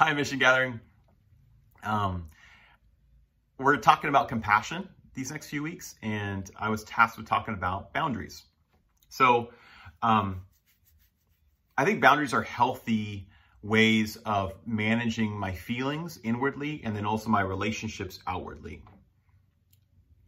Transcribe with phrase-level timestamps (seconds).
[0.00, 0.80] Hi, Mission Gathering.
[1.82, 2.30] Um,
[3.58, 7.92] we're talking about compassion these next few weeks, and I was tasked with talking about
[7.92, 8.44] boundaries.
[9.10, 9.50] So,
[10.00, 10.40] um,
[11.76, 13.28] I think boundaries are healthy
[13.62, 18.82] ways of managing my feelings inwardly and then also my relationships outwardly.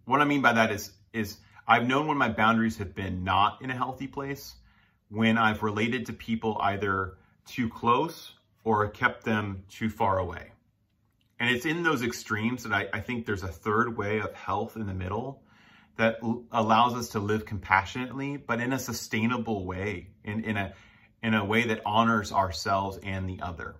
[0.04, 3.62] What I mean by that is, is I've known when my boundaries have been not
[3.62, 4.54] in a healthy place,
[5.09, 7.14] when I've related to people either
[7.46, 8.32] too close
[8.65, 10.52] or kept them too far away.
[11.39, 14.77] And it's in those extremes that I, I think there's a third way of health
[14.77, 15.43] in the middle
[15.97, 16.19] that
[16.53, 20.73] allows us to live compassionately, but in a sustainable way, in, in a
[21.23, 23.77] in a way that honors ourselves and the other.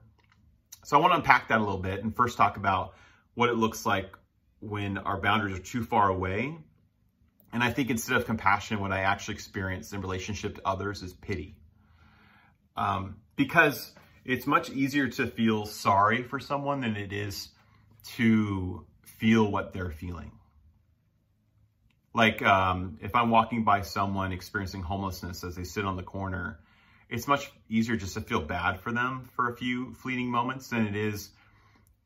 [0.85, 2.95] So I want to unpack that a little bit and first talk about
[3.35, 4.17] what it looks like
[4.61, 6.57] when our boundaries are too far away.
[7.53, 11.13] And I think instead of compassion, what I actually experience in relationship to others is
[11.13, 11.57] pity.
[12.77, 13.93] Um, because
[14.25, 17.49] it's much easier to feel sorry for someone than it is
[18.17, 20.33] to feel what they're feeling.
[22.15, 26.61] Like um, if I'm walking by someone experiencing homelessness as they sit on the corner,
[27.09, 30.87] it's much easier just to feel bad for them for a few fleeting moments than
[30.87, 31.31] it is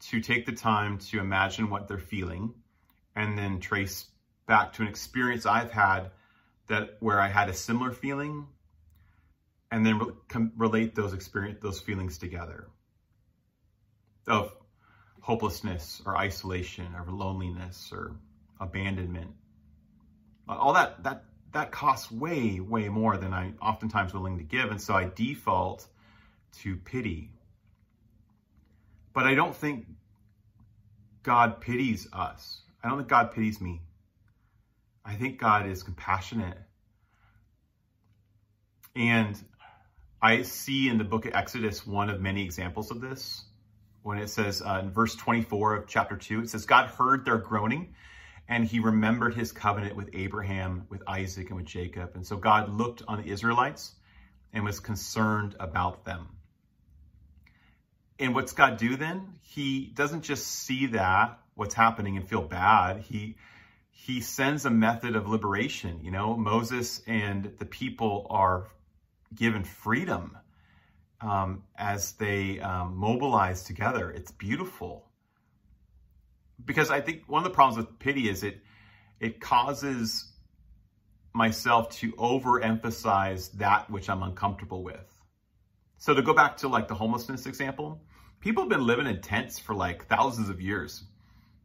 [0.00, 2.54] to take the time to imagine what they're feeling
[3.14, 4.06] and then trace
[4.46, 6.10] back to an experience I've had
[6.68, 8.46] that where I had a similar feeling
[9.76, 12.66] and then re- relate those experience those feelings together
[14.26, 14.50] of
[15.20, 18.16] hopelessness or isolation or loneliness or
[18.58, 19.32] abandonment.
[20.48, 24.80] All that that that costs way way more than i oftentimes willing to give and
[24.80, 25.86] so i default
[26.60, 27.32] to pity.
[29.12, 29.84] But i don't think
[31.22, 32.62] god pities us.
[32.82, 33.82] I don't think god pities me.
[35.04, 36.56] I think god is compassionate.
[38.96, 39.38] And
[40.20, 43.44] I see in the book of Exodus one of many examples of this.
[44.02, 47.38] When it says uh, in verse 24 of chapter 2, it says, God heard their
[47.38, 47.94] groaning
[48.48, 52.12] and he remembered his covenant with Abraham, with Isaac, and with Jacob.
[52.14, 53.94] And so God looked on the Israelites
[54.52, 56.28] and was concerned about them.
[58.18, 59.34] And what's God do then?
[59.42, 63.00] He doesn't just see that, what's happening, and feel bad.
[63.00, 63.36] He
[63.90, 66.00] he sends a method of liberation.
[66.02, 68.68] You know, Moses and the people are
[69.34, 70.36] given freedom
[71.20, 74.10] um, as they um, mobilize together.
[74.10, 75.08] It's beautiful.
[76.64, 78.60] Because I think one of the problems with pity is it
[79.20, 80.30] it causes
[81.32, 85.16] myself to overemphasize that which I'm uncomfortable with.
[85.98, 88.02] So to go back to like the homelessness example,
[88.40, 91.04] people have been living in tents for like thousands of years.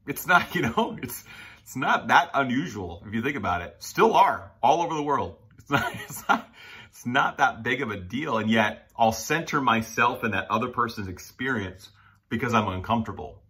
[0.08, 1.24] It's not, you know, it's
[1.62, 3.76] it's not that unusual if you think about it.
[3.80, 5.38] Still are all over the world.
[5.58, 6.50] It's not, it's not
[6.92, 8.38] it's not that big of a deal.
[8.38, 11.90] And yet I'll center myself in that other person's experience
[12.30, 13.42] because I'm uncomfortable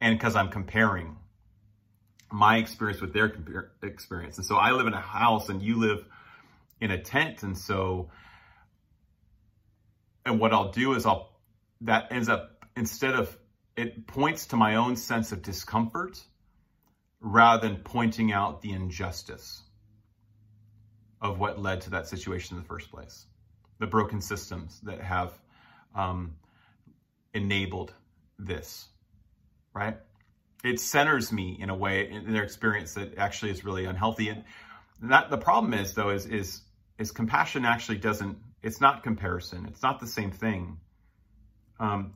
[0.00, 1.16] and because I'm comparing
[2.30, 3.34] my experience with their
[3.82, 4.38] experience.
[4.38, 6.04] And so I live in a house and you live
[6.80, 7.42] in a tent.
[7.42, 8.10] And so,
[10.24, 11.32] and what I'll do is I'll,
[11.80, 13.36] that ends up, instead of,
[13.76, 16.22] it points to my own sense of discomfort
[17.20, 19.63] rather than pointing out the injustice
[21.24, 23.26] of what led to that situation in the first place.
[23.80, 25.32] The broken systems that have
[25.94, 26.36] um,
[27.32, 27.94] enabled
[28.38, 28.86] this,
[29.74, 29.96] right?
[30.62, 34.28] It centers me in a way in their experience that actually is really unhealthy.
[34.28, 34.44] And
[35.02, 36.60] that the problem is though is is
[36.98, 38.38] is compassion actually doesn't.
[38.62, 39.66] It's not comparison.
[39.66, 40.78] It's not the same thing.
[41.80, 42.14] Um,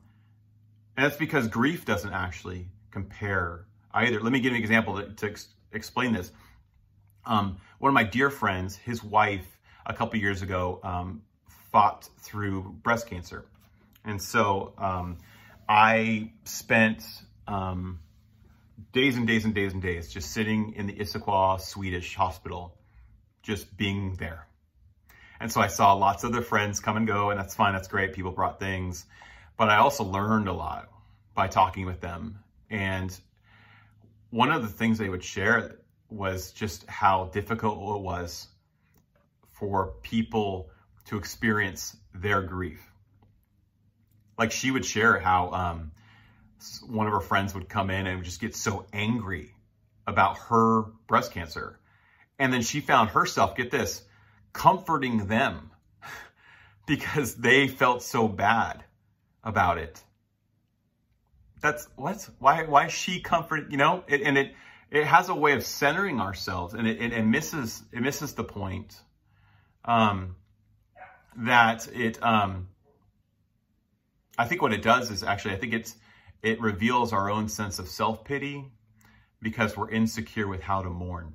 [0.95, 4.19] and that's because grief doesn't actually compare either.
[4.21, 6.31] Let me give you an example to, to ex- explain this.
[7.25, 9.45] Um, one of my dear friends, his wife,
[9.85, 11.21] a couple years ago, um,
[11.71, 13.45] fought through breast cancer.
[14.05, 15.17] And so um,
[15.67, 17.03] I spent
[17.47, 17.99] um,
[18.91, 22.75] days and days and days and days just sitting in the Issaquah Swedish hospital,
[23.43, 24.47] just being there.
[25.39, 27.87] And so I saw lots of their friends come and go, and that's fine, that's
[27.87, 28.13] great.
[28.13, 29.05] People brought things.
[29.57, 30.89] But I also learned a lot
[31.33, 32.39] by talking with them.
[32.69, 33.17] And
[34.29, 35.78] one of the things they would share
[36.09, 38.47] was just how difficult it was
[39.51, 40.69] for people
[41.05, 42.81] to experience their grief.
[44.37, 45.91] Like she would share how um,
[46.87, 49.53] one of her friends would come in and just get so angry
[50.07, 51.79] about her breast cancer.
[52.37, 54.01] And then she found herself, get this,
[54.53, 55.71] comforting them
[56.87, 58.83] because they felt so bad
[59.43, 60.01] about it.
[61.61, 62.63] That's what's Why?
[62.63, 63.71] Why she comfort?
[63.71, 64.53] You know, and it
[64.91, 68.43] it has a way of centering ourselves and it, it, it misses it misses the
[68.43, 68.99] point
[69.85, 70.35] um,
[71.37, 72.67] that it um,
[74.39, 75.97] I think what it does is actually, I think it's,
[76.41, 78.71] it reveals our own sense of self-pity
[79.41, 81.33] because we're insecure with how to mourn.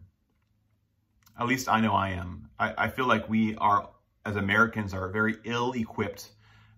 [1.39, 2.49] At least I know I am.
[2.59, 3.91] I, I feel like we are,
[4.25, 6.31] as Americans, are very ill-equipped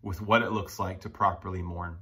[0.02, 1.99] with what it looks like to properly mourn.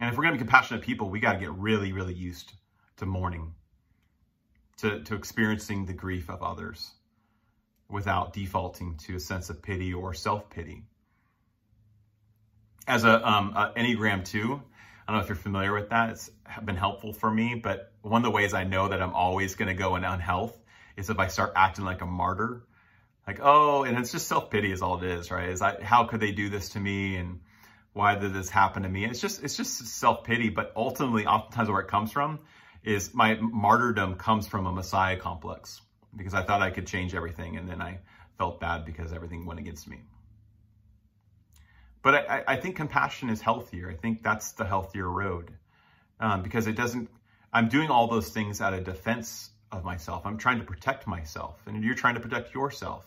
[0.00, 2.52] And if we're going to be compassionate people, we got to get really, really used
[2.96, 3.54] to mourning,
[4.78, 6.90] to, to experiencing the grief of others
[7.88, 10.84] without defaulting to a sense of pity or self-pity.
[12.86, 16.10] As a, um, a Enneagram 2, I don't know if you're familiar with that.
[16.10, 16.30] It's
[16.64, 19.68] been helpful for me, but one of the ways I know that I'm always going
[19.68, 20.56] to go in unhealth
[20.96, 22.64] is if I start acting like a martyr.
[23.26, 25.48] Like, oh, and it's just self-pity is all it is, right?
[25.48, 27.16] Is I, how could they do this to me?
[27.16, 27.40] And
[27.92, 29.04] why did this happen to me?
[29.04, 32.40] It's just, it's just self-pity, but ultimately, oftentimes where it comes from
[32.84, 35.80] is my martyrdom comes from a Messiah complex
[36.16, 37.56] because I thought I could change everything.
[37.56, 38.00] And then I
[38.38, 40.00] felt bad because everything went against me.
[42.02, 43.90] But I, I think compassion is healthier.
[43.90, 45.52] I think that's the healthier road
[46.20, 47.10] um, because it doesn't,
[47.52, 50.24] I'm doing all those things out of defense of myself.
[50.24, 53.04] I'm trying to protect myself and you're trying to protect yourself.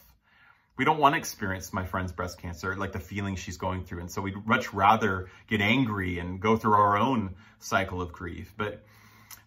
[0.78, 4.02] We don't want to experience my friend's breast cancer, like the feeling she's going through.
[4.02, 8.54] And so we'd much rather get angry and go through our own cycle of grief.
[8.58, 8.84] But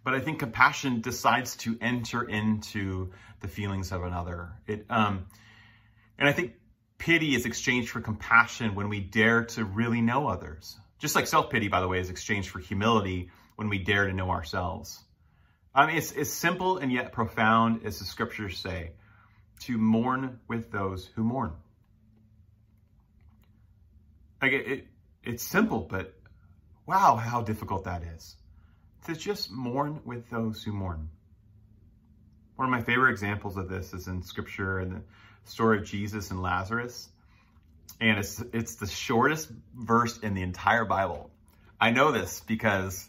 [0.05, 4.53] but I think compassion decides to enter into the feelings of another.
[4.67, 5.27] It um,
[6.19, 6.55] and I think
[6.99, 10.77] pity is exchanged for compassion when we dare to really know others.
[10.99, 14.31] Just like self-pity, by the way, is exchanged for humility when we dare to know
[14.31, 15.03] ourselves.
[15.75, 18.93] I mean, it's as simple and yet profound as the scriptures say,
[19.61, 21.53] to mourn with those who mourn.
[24.41, 24.87] Like it, it,
[25.25, 26.15] it's simple, but
[26.87, 28.37] wow, how difficult that is.
[29.05, 31.11] To just mourn with those who mourn.
[32.57, 35.03] One of my favorite examples of this is in scripture in the
[35.45, 37.09] story of Jesus and Lazarus.
[38.01, 41.31] And it's, it's the shortest verse in the entire Bible.
[41.81, 43.09] I know this because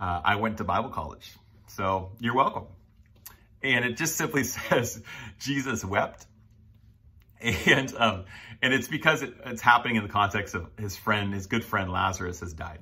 [0.00, 1.30] uh, I went to Bible college.
[1.68, 2.64] So you're welcome.
[3.62, 5.00] And it just simply says
[5.38, 6.26] Jesus wept.
[7.38, 8.24] And um,
[8.62, 11.92] and it's because it, it's happening in the context of his friend, his good friend
[11.92, 12.78] Lazarus has died.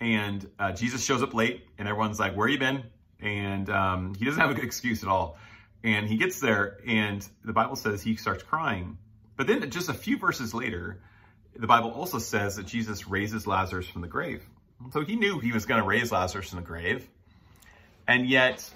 [0.00, 2.84] And uh, Jesus shows up late and everyone's like, where you been?
[3.20, 5.38] And um, he doesn't have a good excuse at all.
[5.82, 8.98] And he gets there and the Bible says he starts crying.
[9.36, 11.00] But then just a few verses later,
[11.54, 14.42] the Bible also says that Jesus raises Lazarus from the grave.
[14.92, 17.08] So he knew he was going to raise Lazarus from the grave.
[18.06, 18.68] And yet,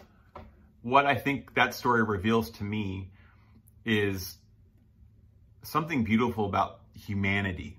[0.82, 3.10] what I think that story reveals to me
[3.84, 4.36] is
[5.62, 7.78] something beautiful about humanity.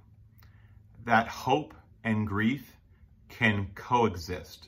[1.06, 1.74] That hope
[2.04, 2.76] and grief
[3.32, 4.68] can coexist.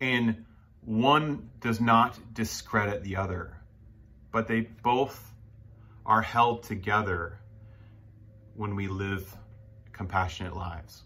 [0.00, 0.44] And
[0.82, 3.56] one does not discredit the other,
[4.30, 5.32] but they both
[6.04, 7.38] are held together
[8.54, 9.34] when we live
[9.92, 11.02] compassionate lives.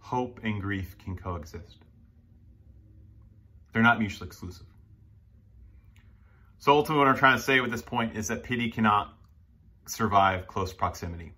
[0.00, 1.78] Hope and grief can coexist.
[3.72, 4.66] They're not mutually exclusive.
[6.58, 9.16] So ultimately what I'm trying to say with this point is that pity cannot
[9.86, 11.32] survive close proximity.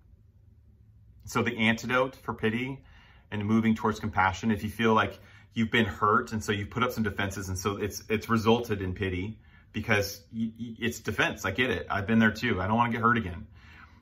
[1.25, 2.79] So the antidote for pity
[3.31, 5.19] and moving towards compassion, if you feel like
[5.53, 8.81] you've been hurt and so you've put up some defenses and so it's it's resulted
[8.81, 9.39] in pity
[9.71, 11.43] because it's defense.
[11.43, 11.87] I get it.
[11.89, 12.61] I've been there too.
[12.61, 13.47] I don't want to get hurt again.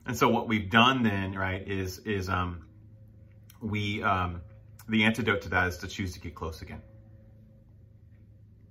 [0.06, 2.66] And so what we've done then, right, is is um
[3.60, 4.42] we um
[4.88, 6.82] the antidote to that is to choose to get close again.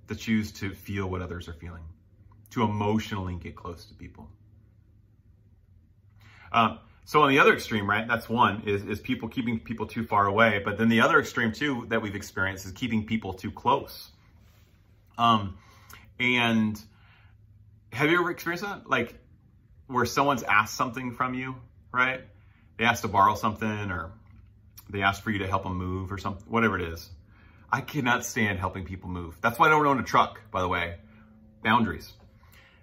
[0.08, 1.84] To choose to feel what others are feeling.
[2.50, 4.30] To emotionally get close to people.
[6.52, 10.04] Um, so on the other extreme, right, that's one, is, is people keeping people too
[10.04, 10.62] far away.
[10.64, 14.10] But then the other extreme too that we've experienced is keeping people too close.
[15.18, 15.58] Um,
[16.18, 16.80] and
[17.92, 18.88] have you ever experienced that?
[18.88, 19.14] Like
[19.86, 21.56] where someone's asked something from you,
[21.92, 22.22] right?
[22.78, 24.12] They asked to borrow something or
[24.88, 27.10] they asked for you to help them move or something, whatever it is.
[27.70, 29.36] I cannot stand helping people move.
[29.40, 30.96] That's why I don't own a truck, by the way.
[31.62, 32.12] Boundaries.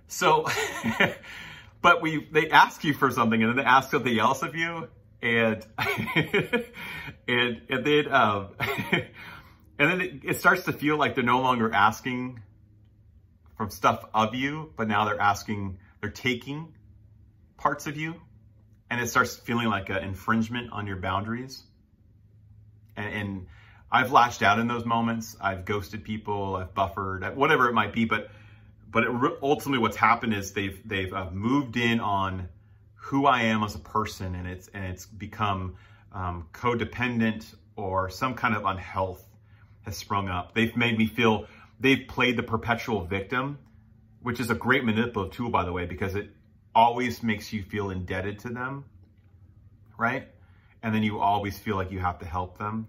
[0.08, 0.48] So
[1.82, 4.88] But we they ask you for something and then they ask something else of you
[5.22, 5.66] and
[7.28, 8.50] and and then um
[9.82, 12.40] and then it, it starts to feel like they're no longer asking
[13.62, 16.74] from stuff of you, but now they're asking, they're taking
[17.58, 18.16] parts of you,
[18.90, 21.62] and it starts feeling like an infringement on your boundaries.
[22.98, 23.48] And, and
[23.92, 25.38] I've lashed out in those moments.
[25.40, 26.56] I've ghosted people.
[26.56, 28.06] I've buffered, whatever it might be.
[28.06, 28.32] But
[28.92, 29.10] but it,
[29.42, 32.50] ultimately, what's happened is they've they've uh, moved in on
[32.96, 35.76] who I am as a person, and it's and it's become
[36.12, 37.46] um, codependent
[37.76, 39.26] or some kind of unhealth
[39.84, 40.54] has sprung up.
[40.54, 41.48] They've made me feel
[41.80, 43.58] they've played the perpetual victim,
[44.22, 46.30] which is a great manipulative tool, by the way, because it
[46.76, 48.86] always makes you feel indebted to them,
[49.98, 50.28] right?
[50.84, 52.88] and then you always feel like you have to help them.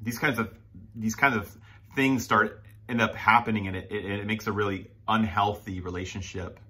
[0.00, 0.50] These kinds of
[0.94, 1.56] these kinds of
[1.94, 6.60] things start end up happening, and it, it, it makes a really unhealthy relationship.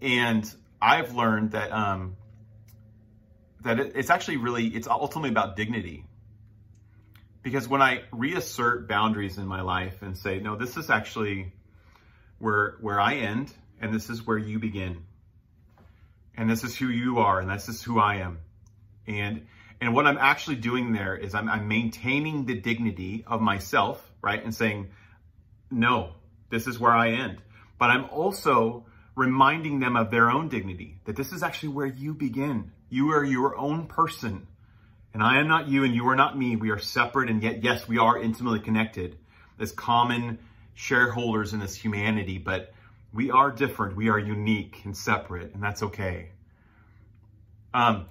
[0.00, 2.16] And I've learned that um,
[3.62, 6.04] that it, it's actually really it's ultimately about dignity.
[7.42, 11.52] Because when I reassert boundaries in my life and say, no, this is actually
[12.38, 15.04] where where I end, and this is where you begin,
[16.36, 18.38] and this is who you are, and this is who I am,
[19.06, 19.46] and
[19.80, 24.42] and what I'm actually doing there is I'm, I'm maintaining the dignity of myself, right,
[24.42, 24.88] and saying,
[25.70, 26.12] no,
[26.50, 27.38] this is where I end.
[27.78, 28.86] But I'm also
[29.16, 32.72] reminding them of their own dignity, that this is actually where you begin.
[32.88, 34.46] You are your own person.
[35.12, 36.56] And I am not you and you are not me.
[36.56, 39.18] We are separate and yet, yes, we are intimately connected
[39.58, 40.38] as common
[40.74, 42.72] shareholders in this humanity, but
[43.12, 43.96] we are different.
[43.96, 46.30] We are unique and separate, and that's okay.
[47.74, 48.06] Um,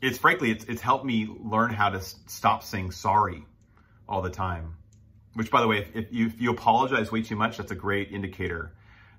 [0.00, 3.44] it's frankly, it's, it's helped me learn how to stop saying sorry
[4.12, 4.76] all the time.
[5.34, 7.74] Which, by the way, if, if, you, if you apologize way too much, that's a
[7.74, 8.74] great indicator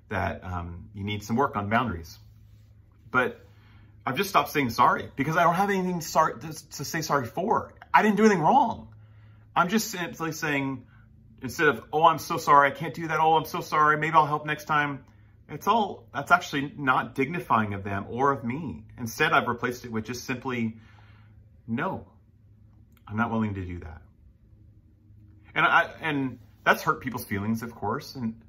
[0.08, 2.16] that um, you need some work on boundaries.
[3.10, 3.44] But
[4.06, 7.26] I've just stopped saying sorry because I don't have anything sorry to, to say sorry
[7.26, 7.74] for.
[7.92, 8.94] I didn't do anything wrong.
[9.56, 10.86] I'm just simply saying,
[11.42, 13.18] instead of, oh, I'm so sorry, I can't do that.
[13.18, 13.96] Oh, I'm so sorry.
[13.96, 15.04] Maybe I'll help next time.
[15.48, 18.84] It's all, that's actually not dignifying of them or of me.
[18.98, 20.76] Instead, I've replaced it with just simply,
[21.66, 22.06] no,
[23.06, 24.03] I'm not willing to do that.
[25.54, 28.14] And I, and that's hurt people's feelings, of course.
[28.14, 28.40] And,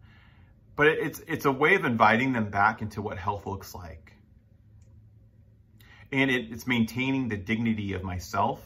[0.76, 4.14] but it's, it's a way of inviting them back into what health looks like.
[6.12, 8.62] And it, it's maintaining the dignity of myself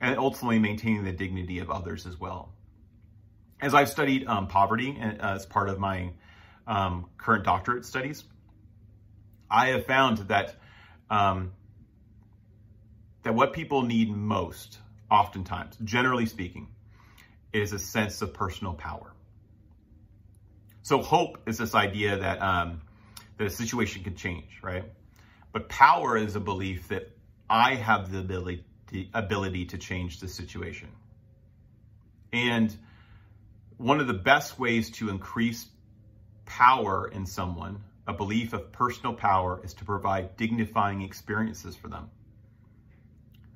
[0.00, 2.52] and ultimately maintaining the dignity of others as well.
[3.60, 6.10] As I've studied um, poverty uh, as part of my
[6.66, 8.24] um, current doctorate studies,
[9.50, 10.56] I have found that
[11.10, 11.52] um,
[13.22, 14.78] that what people need most,
[15.10, 16.68] oftentimes, generally speaking,
[17.54, 19.12] is a sense of personal power.
[20.82, 22.82] So hope is this idea that um,
[23.38, 24.84] that a situation can change, right?
[25.52, 27.10] But power is a belief that
[27.48, 28.64] I have the ability
[29.14, 30.88] ability to change the situation.
[32.32, 32.76] And
[33.76, 35.66] one of the best ways to increase
[36.44, 42.10] power in someone, a belief of personal power, is to provide dignifying experiences for them.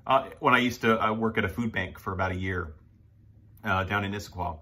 [0.07, 2.73] Uh, when I used to uh, work at a food bank for about a year
[3.65, 4.59] uh, down in Issaquah,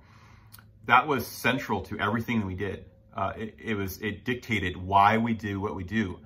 [0.86, 2.84] that was central to everything that we did.
[3.14, 6.18] Uh, it, it, was it dictated why we do what we do.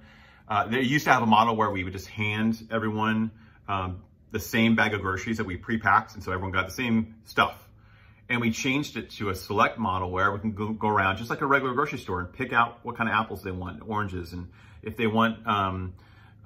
[0.48, 3.30] Uh, they used to have a model where we would just hand everyone
[3.68, 7.14] um, the same bag of groceries that we pre-packed, and so everyone got the same
[7.24, 7.70] stuff
[8.30, 11.28] and we changed it to a select model where we can go, go, around just
[11.28, 14.32] like a regular grocery store and pick out what kind of apples they want, oranges,
[14.32, 14.48] and
[14.82, 15.92] if they want um,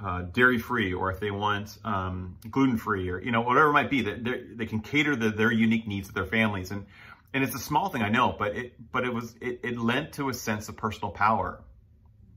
[0.02, 3.72] uh, dairy free or if they want um, gluten free or you know whatever it
[3.72, 6.70] might be, that they can cater the, their unique needs of their families.
[6.70, 6.86] And
[7.32, 10.14] and it's a small thing, I know, but it but it was it, it lent
[10.14, 11.62] to a sense of personal power.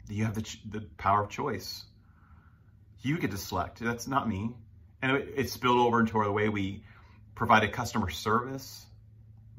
[0.10, 1.84] You have the the power of choice.
[3.02, 3.80] You get to select.
[3.80, 4.52] That's not me.
[5.02, 6.84] And it, it spilled over into the way we
[7.36, 8.88] provided customer service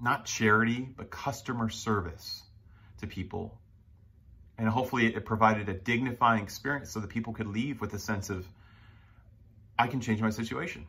[0.01, 2.43] not charity, but customer service
[3.01, 3.59] to people.
[4.59, 8.29] And hopefully it provided a dignifying experience so that people could leave with a sense
[8.29, 8.47] of,
[9.79, 10.87] I can change my situation.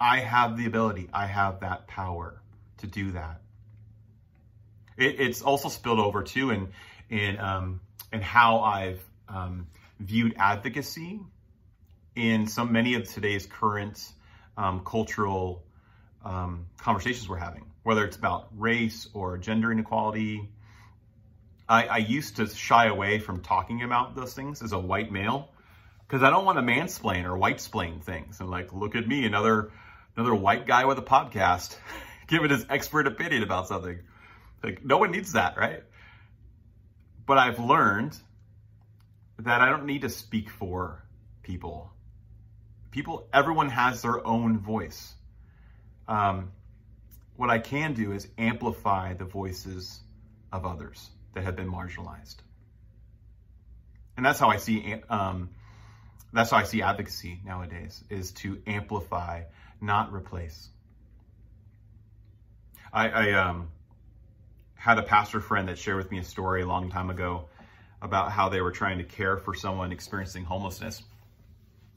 [0.00, 2.40] I have the ability, I have that power
[2.78, 3.40] to do that.
[4.96, 6.68] It, it's also spilled over too in,
[7.10, 7.80] in, um,
[8.12, 9.66] in how I've um,
[10.00, 11.20] viewed advocacy
[12.16, 14.12] in some many of today's current
[14.56, 15.62] um, cultural
[16.24, 20.46] um, conversations we're having whether it's about race or gender inequality.
[21.68, 25.50] I, I used to shy away from talking about those things as a white male
[26.06, 29.26] because I don't want to mansplain or white splain things and like, look at me,
[29.26, 29.70] another
[30.16, 31.76] another white guy with a podcast
[32.26, 33.98] giving his expert opinion about something.
[34.62, 35.82] Like, no one needs that, right?
[37.26, 38.16] But I've learned
[39.38, 41.04] that I don't need to speak for
[41.42, 41.92] people.
[42.90, 45.14] People, everyone has their own voice.
[46.08, 46.50] Um,
[47.36, 50.00] what I can do is amplify the voices
[50.50, 52.36] of others that have been marginalized.
[54.16, 55.50] And that's how I see um,
[56.32, 59.42] that's how I see advocacy nowadays is to amplify,
[59.80, 60.68] not replace.
[62.92, 63.68] I, I um,
[64.74, 67.48] had a pastor friend that shared with me a story a long time ago
[68.00, 71.02] about how they were trying to care for someone experiencing homelessness.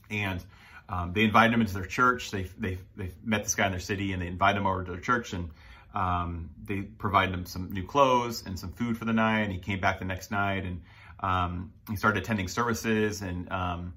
[0.09, 0.43] And
[0.89, 2.31] um, they invited him into their church.
[2.31, 4.91] They, they, they met this guy in their city and they invited him over to
[4.91, 5.50] their church and
[5.93, 9.41] um, they provided him some new clothes and some food for the night.
[9.41, 10.81] And he came back the next night and
[11.19, 13.93] um, he started attending services and um,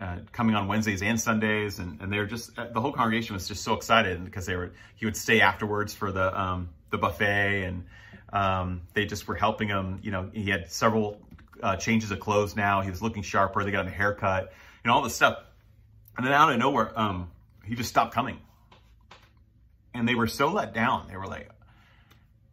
[0.00, 3.34] uh, coming on Wednesdays and Sundays, and, and they were just uh, the whole congregation
[3.34, 6.98] was just so excited because they were he would stay afterwards for the um, the
[6.98, 7.84] buffet, and
[8.32, 9.98] um, they just were helping him.
[10.02, 11.20] You know, he had several
[11.62, 12.80] uh, changes of clothes now.
[12.80, 13.64] He was looking sharper.
[13.64, 14.52] They got him a haircut,
[14.84, 15.38] and all this stuff.
[16.16, 17.30] And then out of nowhere, um,
[17.64, 18.38] he just stopped coming,
[19.94, 21.08] and they were so let down.
[21.08, 21.50] They were like,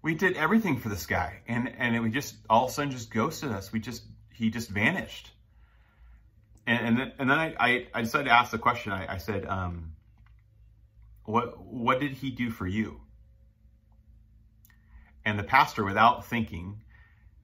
[0.02, 3.12] "We did everything for this guy, and and it just all of a sudden just
[3.12, 3.72] ghosted us.
[3.72, 5.32] We just he just vanished."
[6.68, 8.92] and, and then, and then I, I, I, decided to ask the question.
[8.92, 9.94] I, I said, um,
[11.24, 13.02] what, what did he do for you?
[15.24, 16.82] And the pastor, without thinking,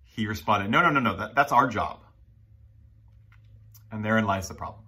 [0.04, 2.00] he responded, no, no, no, no, that, that's our job.
[3.92, 4.84] And therein lies the problem.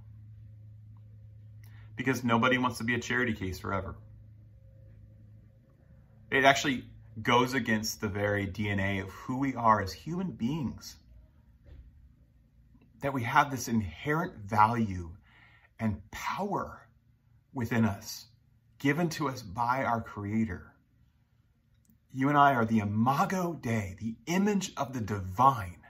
[1.96, 3.96] Because nobody wants to be a charity case forever.
[6.34, 6.86] It actually
[7.22, 10.96] goes against the very DNA of who we are as human beings
[13.04, 15.12] that we have this inherent value
[15.80, 16.88] and power
[17.54, 18.26] within us,
[18.80, 20.74] given to us by our Creator.
[22.12, 25.86] You and I are the imago Dei, the image of the divine,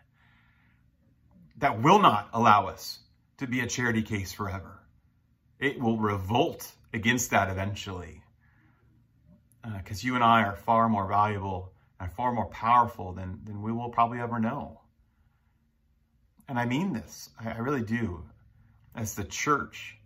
[1.55, 2.99] that will not allow us
[3.37, 4.81] to be a charity case forever.
[5.57, 8.22] It will revolt against that eventually.
[9.63, 13.61] Because uh, you and I are far more valuable and far more powerful than, than
[13.61, 14.81] we will probably ever know.
[16.49, 18.23] And I mean this, I, I really do,
[18.95, 19.97] as the church,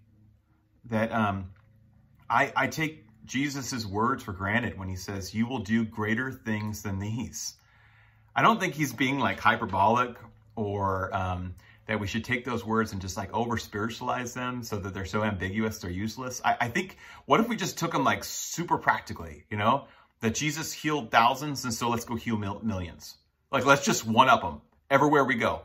[0.85, 1.51] that um,
[2.29, 6.83] I, I take Jesus' words for granted when he says, You will do greater things
[6.83, 7.55] than these.
[8.35, 10.15] I don't think he's being like hyperbolic
[10.55, 11.55] or um,
[11.87, 15.05] that we should take those words and just like over spiritualize them so that they're
[15.05, 16.41] so ambiguous they're useless.
[16.43, 19.85] I, I think, what if we just took them like super practically, you know?
[20.21, 23.15] That Jesus healed thousands and so let's go heal mil- millions.
[23.51, 25.61] Like, let's just one up them everywhere we go.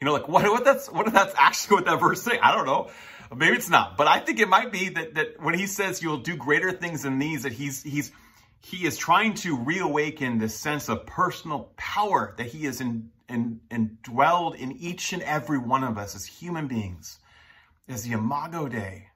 [0.00, 2.38] You know, like what, what that's, what if that's actually what that verse say?
[2.38, 2.90] I don't know.
[3.34, 6.18] Maybe it's not, but I think it might be that, that when he says you'll
[6.18, 8.12] do greater things than these, that he's, he's,
[8.64, 13.60] he is trying to reawaken this sense of personal power that he is in, in,
[13.70, 17.18] indwelled in each and every one of us as human beings,
[17.88, 19.08] as the Imago Dei.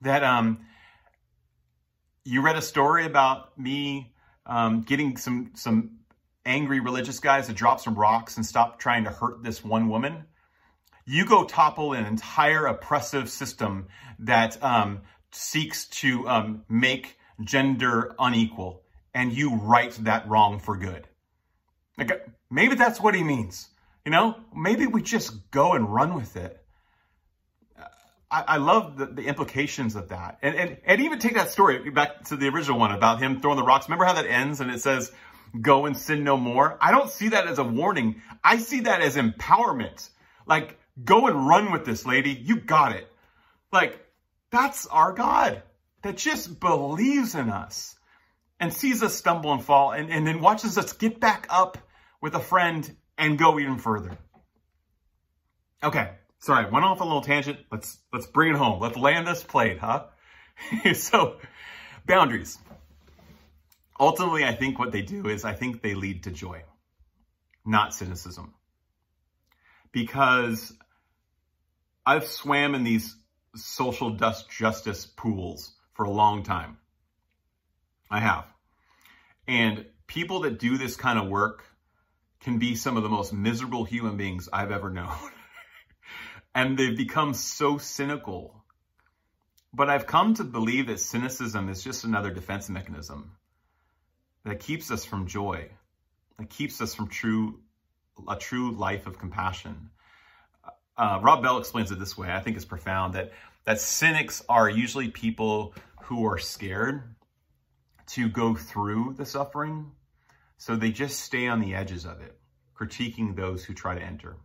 [0.00, 0.66] That um,
[2.24, 4.12] you read a story about me
[4.44, 5.98] um, getting some some
[6.44, 10.24] angry religious guys to drop some rocks and stop trying to hurt this one woman.
[11.06, 13.86] You go topple an entire oppressive system
[14.18, 18.82] that um, seeks to um, make gender unequal,
[19.14, 21.06] and you right that wrong for good.
[21.98, 23.68] Like, maybe that's what he means.
[24.04, 26.58] You know, maybe we just go and run with it.
[28.34, 30.38] I, love the, the, implications of that.
[30.40, 33.58] And, and, and even take that story back to the original one about him throwing
[33.58, 33.88] the rocks.
[33.90, 35.12] Remember how that ends and it says,
[35.60, 36.78] go and sin no more.
[36.80, 38.22] I don't see that as a warning.
[38.42, 40.08] I see that as empowerment.
[40.46, 42.30] Like, go and run with this, lady.
[42.30, 43.06] You got it.
[43.70, 44.02] Like,
[44.50, 45.62] that's our God
[46.02, 47.96] that just believes in us
[48.60, 51.78] and sees us stumble and fall and, and then watches us get back up
[52.20, 54.16] with a friend and go even further.
[55.82, 57.58] Okay, sorry, went off a little tangent.
[57.70, 58.80] Let's let's bring it home.
[58.80, 60.06] Let's land this plane, huh?
[60.94, 61.38] so,
[62.06, 62.58] boundaries
[64.02, 66.64] ultimately, I think what they do is I think they lead to joy,
[67.64, 68.52] not cynicism.
[69.92, 70.72] Because
[72.04, 73.14] I've swam in these
[73.54, 76.78] social dust justice pools for a long time.
[78.10, 78.44] I have.
[79.46, 81.64] And people that do this kind of work
[82.40, 85.16] can be some of the most miserable human beings I've ever known.
[86.54, 88.62] and they've become so cynical.
[89.72, 93.32] But I've come to believe that cynicism is just another defense mechanism
[94.44, 95.70] that keeps us from joy,
[96.38, 97.60] that keeps us from true
[98.28, 99.90] a true life of compassion.
[100.96, 102.30] Uh, Rob Bell explains it this way.
[102.30, 103.32] I think it's profound that
[103.64, 107.02] that cynics are usually people who are scared
[108.08, 109.92] to go through the suffering,
[110.58, 112.38] so they just stay on the edges of it,
[112.78, 114.36] critiquing those who try to enter.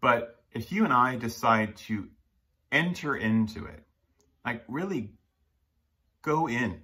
[0.00, 2.08] But if you and I decide to
[2.72, 3.84] enter into it,
[4.44, 5.12] like really
[6.22, 6.80] go in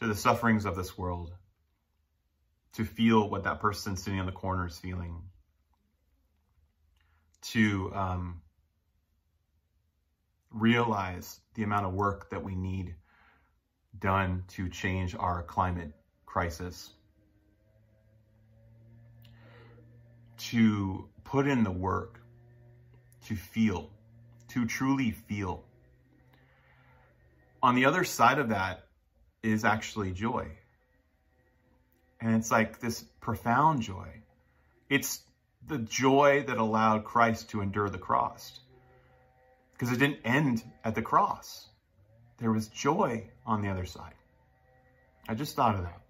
[0.00, 1.32] to the sufferings of this world,
[2.74, 5.22] to feel what that person sitting on the corner is feeling,
[7.42, 8.42] to um,
[10.52, 12.94] realize the amount of work that we need
[13.98, 15.92] done to change our climate
[16.26, 16.90] crisis,
[20.38, 22.20] to put in the work,
[23.26, 23.90] to feel,
[24.48, 25.64] to truly feel.
[27.62, 28.86] On the other side of that
[29.42, 30.48] is actually joy.
[32.20, 34.08] And it's like this profound joy.
[34.88, 35.22] It's
[35.66, 38.60] the joy that allowed Christ to endure the cross.
[39.82, 41.66] Because it didn't end at the cross.
[42.38, 44.14] There was joy on the other side.
[45.28, 46.00] I just thought of that.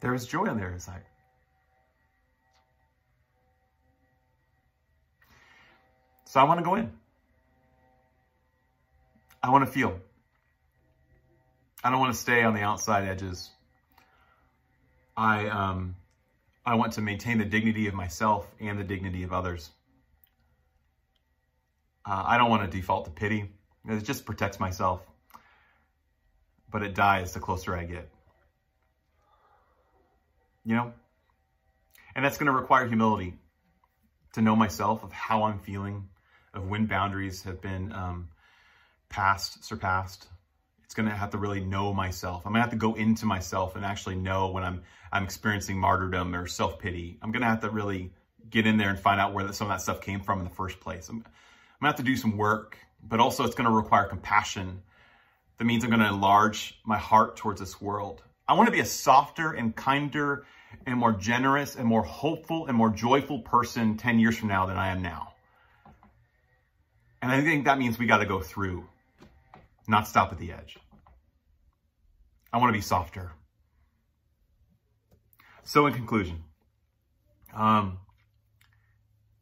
[0.00, 1.02] There was joy on the other side.
[6.24, 6.90] So I want to go in.
[9.42, 10.00] I want to feel.
[11.84, 13.50] I don't want to stay on the outside edges.
[15.18, 15.96] I um,
[16.64, 19.68] I want to maintain the dignity of myself and the dignity of others.
[22.08, 23.50] Uh, I don't want to default to pity.
[23.86, 25.02] It just protects myself.
[26.70, 28.10] But it dies the closer I get.
[30.64, 30.92] You know?
[32.14, 33.34] And that's going to require humility
[34.34, 36.08] to know myself of how I'm feeling,
[36.54, 38.28] of when boundaries have been um,
[39.08, 40.26] passed, surpassed.
[40.84, 42.46] It's going to have to really know myself.
[42.46, 45.78] I'm going to have to go into myself and actually know when I'm I'm experiencing
[45.78, 47.18] martyrdom or self-pity.
[47.22, 48.12] I'm going to have to really
[48.48, 50.54] get in there and find out where some of that stuff came from in the
[50.54, 51.08] first place.
[51.08, 51.24] I'm,
[51.80, 54.82] I'm to have to do some work, but also it's to require compassion.
[55.58, 58.22] That means I'm to enlarge my heart towards this world.
[58.48, 60.44] I want to be a softer and kinder
[60.86, 64.76] and more generous and more hopeful and more joyful person 10 years from now than
[64.76, 65.34] I am now.
[67.22, 68.84] And I think that means we got to go through,
[69.86, 70.78] not stop at the edge.
[72.52, 73.32] I want to be softer.
[75.64, 76.42] So in conclusion,
[77.54, 77.98] um,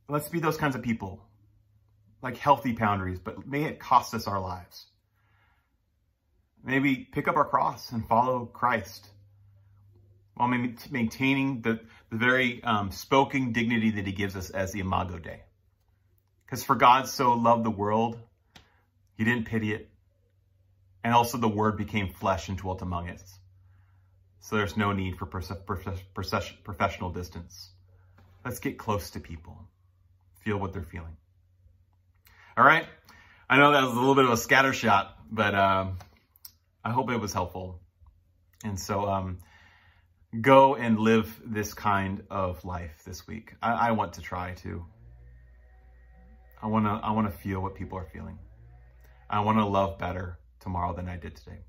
[0.08, 1.20] let's be those kinds of people,
[2.22, 4.86] like healthy boundaries, but may it cost us our lives.
[6.64, 9.08] Maybe pick up our cross and follow Christ
[10.34, 15.18] while maintaining the, the very um, spoken dignity that he gives us as the Imago
[15.18, 15.40] Dei.
[16.44, 18.18] Because for God so loved the world,
[19.16, 19.88] he didn't pity it.
[21.02, 23.38] And also the word became flesh and dwelt among us.
[24.40, 27.70] So there's no need for professional distance.
[28.44, 29.58] Let's get close to people.
[30.44, 31.16] Feel what they're feeling.
[32.58, 32.86] All right.
[33.50, 35.98] I know that was a little bit of a scatter shot, but um,
[36.82, 37.80] I hope it was helpful.
[38.64, 39.40] And so um,
[40.40, 43.54] go and live this kind of life this week.
[43.60, 44.86] I, I want to try to.
[46.62, 48.38] I want to I want to feel what people are feeling.
[49.28, 51.60] I want to love better tomorrow than I did today.